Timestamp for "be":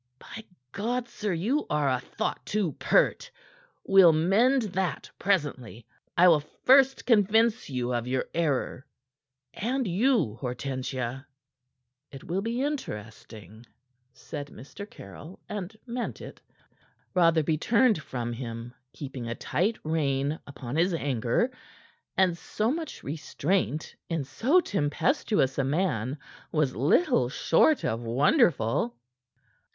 12.41-12.63